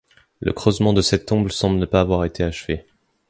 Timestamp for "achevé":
2.43-2.87